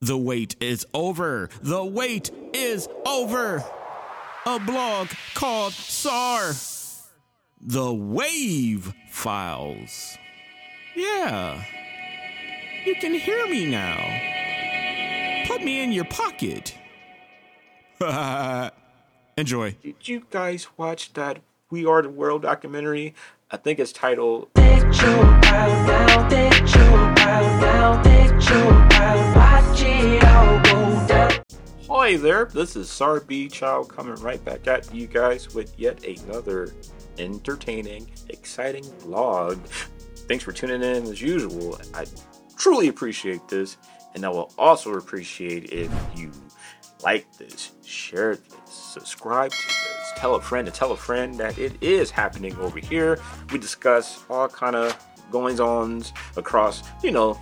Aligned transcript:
The 0.00 0.16
wait 0.16 0.54
is 0.60 0.86
over. 0.94 1.50
The 1.60 1.84
wait 1.84 2.30
is 2.52 2.88
over. 3.04 3.64
A 4.46 4.60
blog 4.60 5.08
called 5.34 5.72
SAR. 5.72 6.52
The 7.60 7.86
Wav 7.92 8.94
Files. 9.10 10.16
Yeah. 10.94 11.64
You 12.84 12.94
can 12.94 13.12
hear 13.14 13.44
me 13.48 13.66
now. 13.66 13.96
Put 15.48 15.64
me 15.64 15.82
in 15.82 15.90
your 15.90 16.04
pocket. 16.04 16.76
Enjoy. 19.36 19.72
Did 19.82 20.06
you 20.06 20.22
guys 20.30 20.68
watch 20.76 21.12
that 21.14 21.40
We 21.70 21.84
Are 21.84 22.02
the 22.02 22.08
World 22.08 22.42
documentary? 22.42 23.16
I 23.50 23.56
think 23.56 23.80
it's 23.80 23.92
titled 23.92 24.48
Hi 32.08 32.16
there, 32.16 32.46
this 32.46 32.74
is 32.74 32.88
Sar 32.88 33.20
B 33.20 33.48
Child 33.48 33.94
coming 33.94 34.14
right 34.14 34.42
back 34.42 34.66
at 34.66 34.94
you 34.94 35.06
guys 35.06 35.54
with 35.54 35.78
yet 35.78 36.02
another 36.06 36.72
entertaining, 37.18 38.10
exciting 38.30 38.84
vlog. 38.84 39.58
Thanks 40.26 40.42
for 40.42 40.52
tuning 40.52 40.80
in 40.80 41.02
as 41.02 41.20
usual. 41.20 41.78
I 41.92 42.06
truly 42.56 42.88
appreciate 42.88 43.46
this, 43.46 43.76
and 44.14 44.24
I 44.24 44.30
will 44.30 44.50
also 44.56 44.94
appreciate 44.94 45.70
if 45.70 45.92
you 46.16 46.32
like 47.04 47.30
this, 47.36 47.72
share 47.84 48.36
this, 48.36 48.56
subscribe 48.64 49.50
to 49.50 49.66
this, 49.66 50.12
tell 50.16 50.36
a 50.36 50.40
friend 50.40 50.64
to 50.64 50.72
tell 50.72 50.92
a 50.92 50.96
friend 50.96 51.34
that 51.34 51.58
it 51.58 51.74
is 51.82 52.10
happening 52.10 52.56
over 52.56 52.78
here. 52.78 53.20
We 53.52 53.58
discuss 53.58 54.24
all 54.30 54.48
kind 54.48 54.76
of 54.76 54.96
goings 55.30 55.60
ons 55.60 56.14
across, 56.38 56.84
you 57.04 57.10
know, 57.10 57.38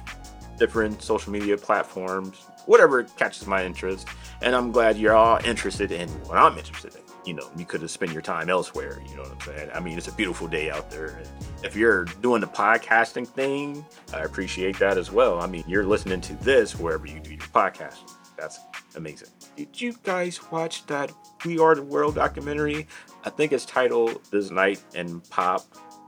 different 0.58 1.02
social 1.02 1.32
media 1.32 1.56
platforms, 1.56 2.46
whatever 2.66 3.04
catches 3.04 3.46
my 3.46 3.64
interest. 3.64 4.08
And 4.42 4.54
I'm 4.54 4.72
glad 4.72 4.96
you're 4.96 5.14
all 5.14 5.38
interested 5.44 5.92
in 5.92 6.08
what 6.26 6.38
I'm 6.38 6.56
interested 6.58 6.94
in. 6.94 7.00
You 7.24 7.34
know, 7.34 7.50
you 7.56 7.64
could 7.64 7.80
have 7.80 7.90
spent 7.90 8.12
your 8.12 8.22
time 8.22 8.48
elsewhere. 8.48 9.02
You 9.08 9.16
know 9.16 9.22
what 9.22 9.32
I'm 9.32 9.40
saying? 9.40 9.70
I 9.74 9.80
mean, 9.80 9.98
it's 9.98 10.06
a 10.06 10.12
beautiful 10.12 10.46
day 10.46 10.70
out 10.70 10.90
there. 10.90 11.18
And 11.18 11.28
if 11.64 11.74
you're 11.74 12.04
doing 12.22 12.40
the 12.40 12.46
podcasting 12.46 13.26
thing, 13.26 13.84
I 14.14 14.20
appreciate 14.20 14.78
that 14.78 14.96
as 14.96 15.10
well. 15.10 15.40
I 15.40 15.46
mean, 15.46 15.64
you're 15.66 15.84
listening 15.84 16.20
to 16.20 16.34
this 16.44 16.78
wherever 16.78 17.06
you 17.06 17.18
do 17.18 17.30
your 17.30 17.40
podcasting. 17.40 18.12
That's 18.36 18.60
amazing. 18.94 19.28
Did 19.56 19.80
you 19.80 19.94
guys 20.04 20.40
watch 20.52 20.86
that 20.86 21.10
We 21.44 21.58
Are 21.58 21.74
the 21.74 21.82
World 21.82 22.14
documentary? 22.14 22.86
I 23.24 23.30
think 23.30 23.52
it's 23.52 23.64
titled 23.64 24.20
This 24.30 24.50
Night 24.50 24.82
in 24.94 25.20
Pop 25.22 25.64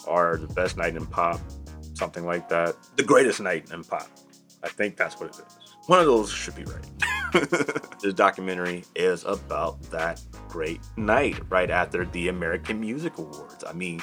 or 0.06 0.36
The 0.36 0.52
Best 0.54 0.76
Night 0.76 0.94
in 0.94 1.06
Pop, 1.06 1.40
something 1.94 2.24
like 2.24 2.48
that. 2.50 2.76
The 2.96 3.02
Greatest 3.02 3.40
Night 3.40 3.72
in 3.72 3.82
Pop. 3.82 4.08
I 4.68 4.70
think 4.72 4.96
that's 4.96 5.18
what 5.18 5.30
it 5.30 5.36
is. 5.36 5.74
One 5.86 5.98
of 5.98 6.06
those 6.06 6.30
should 6.30 6.54
be 6.54 6.64
right. 6.64 6.84
this 8.02 8.12
documentary 8.12 8.84
is 8.94 9.24
about 9.24 9.80
that 9.90 10.20
great 10.48 10.80
night 10.98 11.40
right 11.48 11.70
after 11.70 12.04
the 12.04 12.28
American 12.28 12.78
Music 12.78 13.16
Awards. 13.16 13.64
I 13.66 13.72
mean, 13.72 14.02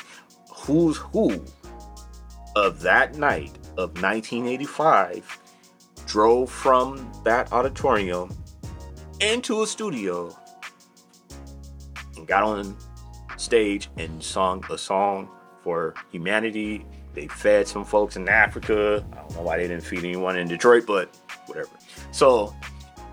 who's 0.51 0.97
who 0.97 1.43
of 2.55 2.81
that 2.81 3.15
night 3.15 3.51
of 3.77 4.01
1985 4.01 5.39
drove 6.07 6.49
from 6.49 7.11
that 7.23 7.51
auditorium 7.53 8.35
into 9.19 9.61
a 9.61 9.67
studio 9.67 10.35
and 12.17 12.27
got 12.27 12.41
on 12.41 12.75
stage 13.37 13.89
and 13.97 14.23
sung 14.23 14.63
a 14.71 14.77
song 14.77 15.29
for 15.61 15.93
humanity. 16.11 16.85
They 17.15 17.27
fed 17.27 17.67
some 17.67 17.85
folks 17.85 18.17
in 18.17 18.27
Africa. 18.27 19.03
I 19.13 19.15
don't 19.15 19.35
know 19.35 19.41
why 19.41 19.57
they 19.57 19.67
didn't 19.67 19.83
feed 19.83 19.99
anyone 19.99 20.37
in 20.37 20.47
Detroit, 20.47 20.83
but 20.85 21.09
whatever. 21.47 21.69
So 22.11 22.53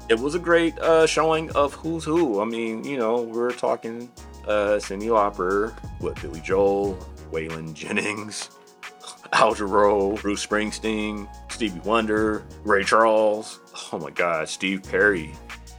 it 0.09 0.19
was 0.19 0.35
a 0.35 0.39
great 0.39 0.77
uh, 0.81 1.07
showing 1.07 1.51
of 1.53 1.73
who's 1.75 2.05
who. 2.05 2.41
I 2.41 2.45
mean, 2.45 2.85
you 2.85 2.99
know, 2.99 3.23
we're 3.23 3.53
talking 3.53 4.11
uh, 4.47 4.79
Cyndi 4.81 5.05
Lauper 5.05 5.73
with 6.01 6.21
Billy 6.21 6.41
Joel, 6.41 6.99
Waylon 7.31 7.75
Jennings, 7.75 8.51
Al 9.33 9.55
Jarreau, 9.55 10.21
Bruce 10.21 10.45
Springsteen, 10.45 11.29
Stevie 11.51 11.81
Wonder, 11.81 12.45
Ray 12.65 12.83
Charles. 12.83 13.61
Oh 13.93 13.99
my 13.99 14.11
God, 14.11 14.49
Steve 14.49 14.83
Perry, 14.83 15.33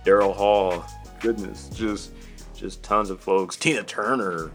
Daryl 0.05 0.34
Hall. 0.34 0.85
Goodness, 1.19 1.69
just 1.69 2.11
just 2.55 2.84
tons 2.84 3.09
of 3.09 3.19
folks. 3.19 3.57
Tina 3.57 3.84
Turner, 3.84 4.51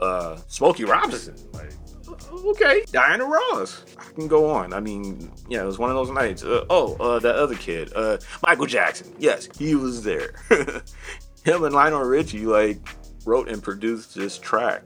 uh, 0.00 0.36
Smokey 0.48 0.84
Robinson. 0.84 1.36
Like, 1.52 1.72
okay, 2.32 2.84
Diana 2.90 3.24
Ross. 3.24 3.84
I 3.98 4.12
can 4.12 4.28
go 4.28 4.50
on. 4.50 4.72
I 4.72 4.80
mean, 4.80 5.30
yeah, 5.48 5.62
it 5.62 5.66
was 5.66 5.78
one 5.78 5.90
of 5.90 5.96
those 5.96 6.10
nights. 6.10 6.42
Uh, 6.44 6.64
oh, 6.70 6.94
uh, 6.96 7.18
that 7.20 7.36
other 7.36 7.54
kid, 7.54 7.92
uh, 7.94 8.18
Michael 8.46 8.66
Jackson. 8.66 9.12
Yes, 9.18 9.48
he 9.58 9.74
was 9.74 10.02
there. 10.02 10.34
Him 11.44 11.64
and 11.64 11.74
Lionel 11.74 12.02
Richie 12.02 12.46
like 12.46 12.78
wrote 13.24 13.48
and 13.48 13.62
produced 13.62 14.14
this 14.14 14.38
track. 14.38 14.84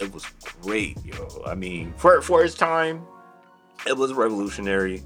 It 0.00 0.12
was 0.12 0.24
great, 0.62 0.96
yo. 1.04 1.42
I 1.46 1.54
mean, 1.54 1.92
for 1.96 2.22
for 2.22 2.44
its 2.44 2.54
time, 2.54 3.04
it 3.86 3.96
was 3.96 4.12
revolutionary. 4.12 5.02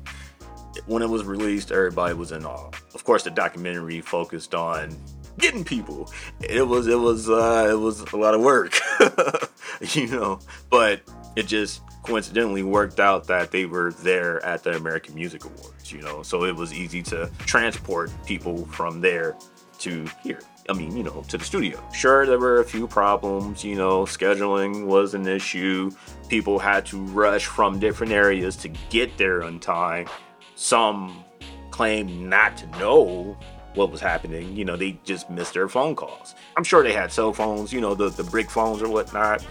When 0.86 1.02
it 1.02 1.08
was 1.08 1.24
released, 1.24 1.70
everybody 1.70 2.14
was 2.14 2.32
in 2.32 2.46
awe. 2.46 2.70
Of 2.94 3.04
course, 3.04 3.24
the 3.24 3.30
documentary 3.30 4.00
focused 4.00 4.54
on 4.54 4.96
getting 5.38 5.64
people. 5.64 6.10
It 6.40 6.66
was 6.66 6.86
it 6.86 6.98
was 6.98 7.28
uh, 7.28 7.68
it 7.70 7.78
was 7.78 8.00
a 8.00 8.16
lot 8.16 8.34
of 8.34 8.40
work, 8.40 8.78
you 9.80 10.06
know. 10.08 10.38
But 10.70 11.02
it 11.36 11.46
just 11.46 11.82
coincidentally 12.02 12.62
worked 12.62 13.00
out 13.00 13.26
that 13.26 13.50
they 13.50 13.64
were 13.66 13.92
there 13.92 14.44
at 14.44 14.62
the 14.62 14.76
American 14.76 15.14
Music 15.14 15.44
Awards, 15.44 15.92
you 15.92 16.00
know. 16.00 16.22
So 16.22 16.44
it 16.44 16.54
was 16.54 16.72
easy 16.72 17.02
to 17.04 17.30
transport 17.38 18.10
people 18.26 18.66
from 18.66 19.00
there 19.00 19.36
to 19.80 20.08
here. 20.22 20.40
I 20.68 20.74
mean, 20.74 20.96
you 20.96 21.02
know, 21.02 21.24
to 21.28 21.38
the 21.38 21.44
studio. 21.44 21.82
Sure, 21.92 22.24
there 22.24 22.38
were 22.38 22.60
a 22.60 22.64
few 22.64 22.86
problems, 22.86 23.64
you 23.64 23.74
know, 23.74 24.04
scheduling 24.04 24.86
was 24.86 25.14
an 25.14 25.26
issue. 25.26 25.90
People 26.28 26.58
had 26.58 26.86
to 26.86 27.02
rush 27.06 27.46
from 27.46 27.80
different 27.80 28.12
areas 28.12 28.56
to 28.58 28.68
get 28.90 29.16
there 29.18 29.42
on 29.42 29.58
time. 29.58 30.06
Some 30.54 31.24
claimed 31.70 32.10
not 32.20 32.56
to 32.58 32.66
know 32.78 33.36
what 33.74 33.90
was 33.90 34.00
happening. 34.00 34.54
You 34.54 34.64
know, 34.64 34.76
they 34.76 35.00
just 35.04 35.30
missed 35.30 35.54
their 35.54 35.68
phone 35.68 35.96
calls. 35.96 36.34
I'm 36.56 36.64
sure 36.64 36.84
they 36.84 36.92
had 36.92 37.10
cell 37.10 37.32
phones, 37.32 37.72
you 37.72 37.80
know, 37.80 37.94
the, 37.94 38.10
the 38.10 38.24
brick 38.24 38.50
phones 38.50 38.82
or 38.82 38.88
whatnot, 38.88 39.42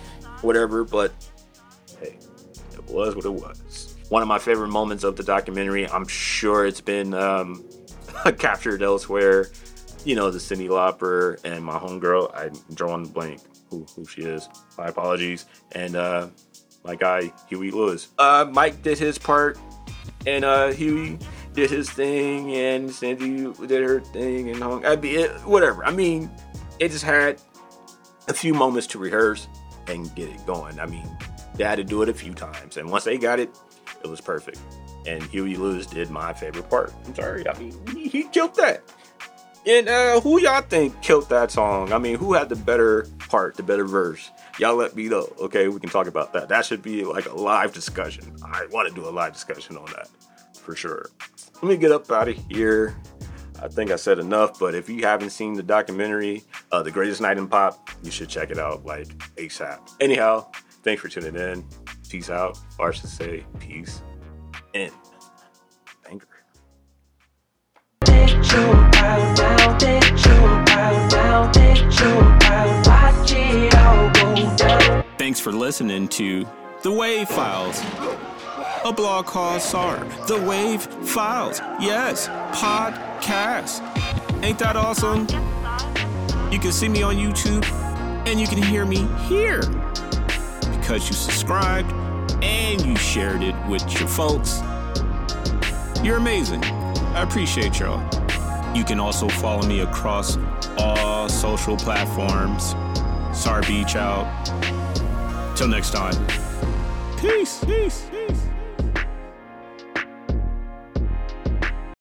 whatever, 0.42 0.84
but 0.84 1.12
hey, 2.02 2.18
it 2.74 2.84
was 2.90 3.16
what 3.16 3.26
it 3.26 3.34
was. 3.34 3.96
One 4.10 4.22
of 4.22 4.28
my 4.28 4.40
favorite 4.40 4.70
moments 4.70 5.04
of 5.04 5.16
the 5.16 5.24
documentary, 5.24 5.88
I'm 5.88 6.08
sure 6.08 6.66
it's 6.66 6.82
been 6.82 7.14
um, 7.14 7.64
captured 8.38 8.82
elsewhere. 8.82 9.48
You 10.04 10.16
know, 10.16 10.32
the 10.32 10.40
Cyndi 10.40 10.68
Lauper 10.68 11.40
and 11.46 11.64
my 11.64 11.78
homegirl, 11.78 12.32
I'm 12.36 12.54
drawing 12.76 13.06
blank 13.06 13.42
who, 13.70 13.86
who 13.96 14.06
she 14.06 14.22
is. 14.24 14.50
My 14.78 14.88
apologies. 14.88 15.46
And 15.74 15.96
uh, 15.96 16.28
my 16.84 16.96
guy, 16.96 17.32
Huey 17.50 17.72
Lewis. 17.72 18.10
Uh, 18.18 18.46
Mike 18.52 18.82
did 18.82 18.98
his 18.98 19.18
part, 19.18 19.58
and 20.26 20.44
uh, 20.44 20.72
Huey 20.72 21.18
did 21.54 21.70
his 21.70 21.90
thing, 21.90 22.54
and 22.56 22.90
Cyndi 22.90 23.68
did 23.68 23.84
her 23.84 24.02
thing, 24.02 24.50
and 24.50 24.62
hung. 24.62 24.86
I 24.86 24.96
mean, 24.96 25.20
it, 25.20 25.32
whatever. 25.46 25.86
I 25.86 25.92
mean, 25.92 26.30
it 26.80 26.90
just 26.90 27.04
had 27.04 27.42
a 28.28 28.34
few 28.34 28.54
moments 28.54 28.88
to 28.88 29.00
rehearse 29.00 29.48
and 29.88 30.14
get 30.16 30.30
it 30.30 30.46
going. 30.46 30.80
I 30.80 30.86
mean, 30.86 31.08
they 31.56 31.64
had 31.64 31.76
to 31.76 31.84
do 31.84 32.02
it 32.02 32.10
a 32.10 32.14
few 32.14 32.34
times, 32.34 32.78
and 32.78 32.90
once 32.90 33.04
they 33.04 33.18
got 33.18 33.40
it, 33.40 33.50
it 34.04 34.08
was 34.08 34.22
perfect. 34.22 34.60
And 35.06 35.24
Huey 35.24 35.56
Lewis 35.56 35.86
did 35.86 36.10
my 36.10 36.34
favorite 36.34 36.70
part. 36.70 36.94
I'm 37.06 37.16
sorry, 37.16 37.48
I 37.48 37.58
mean, 37.58 37.76
he, 37.94 38.08
he 38.08 38.24
killed 38.24 38.56
that. 38.56 38.84
And 39.66 39.88
uh, 39.88 40.20
who 40.22 40.40
y'all 40.40 40.62
think 40.62 41.00
killed 41.04 41.30
that 41.30 41.52
song? 41.52 41.94
I 41.94 42.00
mean, 42.00 42.18
who 42.18 42.34
had 42.34 42.50
the 42.50 42.56
better 42.56 43.06
part, 43.30 43.56
the 43.58 43.64
better 43.64 43.86
verse? 43.86 44.32
Y'all 44.58 44.76
let 44.76 44.96
me 44.96 45.08
know, 45.08 45.32
okay? 45.40 45.68
We 45.68 45.80
can 45.80 45.90
talk 45.90 46.08
about 46.08 46.34
that. 46.34 46.50
That 46.50 46.66
should 46.66 46.82
be 46.82 47.04
like 47.04 47.28
a 47.28 47.34
live 47.34 47.72
discussion. 47.74 48.36
I 48.44 48.66
want 48.72 48.90
to 48.90 48.96
do 48.96 49.08
a 49.08 49.12
live 49.12 49.34
discussion 49.34 49.78
on 49.78 49.86
that 49.88 50.10
for 50.56 50.76
sure. 50.76 51.10
Let 51.62 51.64
me 51.64 51.78
get 51.78 51.92
up 51.92 52.12
out 52.12 52.28
of 52.28 52.38
here. 52.50 52.96
I 53.62 53.68
think 53.68 53.92
I 53.92 53.98
said 53.98 54.18
enough, 54.18 54.60
but 54.60 54.74
if 54.74 54.90
you 54.90 55.04
haven't 55.04 55.30
seen 55.30 55.54
the 55.54 55.62
documentary, 55.62 56.44
uh, 56.72 56.82
The 56.82 56.90
Greatest 56.90 57.22
Night 57.22 57.38
in 57.38 57.48
Pop, 57.48 57.90
you 58.02 58.10
should 58.10 58.30
check 58.30 58.50
it 58.50 58.58
out 58.58 58.84
like 58.84 59.08
ASAP. 59.36 59.80
Anyhow, 60.00 60.50
thanks 60.84 61.02
for 61.02 61.10
tuning 61.10 61.36
in. 61.36 61.66
Peace 62.10 62.30
out. 62.30 62.58
Or 62.80 62.90
I 62.90 62.92
should 62.92 63.10
say, 63.10 63.46
peace 63.60 64.02
in. 64.74 64.92
Thank 66.04 66.24
Thanks 75.18 75.40
for 75.40 75.52
listening 75.52 76.08
to 76.10 76.46
The 76.84 76.90
Wav 76.90 77.28
Files, 77.28 77.80
a 78.84 78.92
blog 78.92 79.26
called 79.26 79.62
SAR. 79.62 80.00
The 80.28 80.38
Wav 80.38 80.82
Files. 81.06 81.60
Yes, 81.80 82.28
podcast. 82.58 83.82
Ain't 84.44 84.60
that 84.60 84.76
awesome? 84.76 85.22
You 86.52 86.60
can 86.60 86.72
see 86.72 86.90
me 86.90 87.04
on 87.04 87.16
YouTube 87.16 87.64
and 88.28 88.40
you 88.40 88.48
can 88.48 88.62
hear 88.62 88.86
me 88.86 89.08
here 89.28 89.62
because 90.82 91.08
you 91.08 91.16
subscribed 91.16 91.92
and 92.44 92.84
you 92.86 92.96
shared 92.98 93.44
it 93.44 93.56
with 93.68 93.82
your 94.00 94.10
folks. 94.10 94.62
You're 96.04 96.18
amazing. 96.18 96.64
I 96.64 97.22
appreciate 97.22 97.80
y'all. 97.80 98.02
You 98.76 98.84
can 98.84 99.00
also 99.00 99.30
follow 99.30 99.66
me 99.68 99.82
across 99.82 100.38
all 100.78 101.30
social 101.30 101.78
platforms. 101.78 102.76
Sar 103.38 103.62
Beach 103.62 103.96
out. 103.96 104.28
Till 105.56 105.68
next 105.68 105.92
time. 105.92 106.16
Peace. 107.18 107.64
Peace. 107.64 108.08
Peace. 108.10 108.21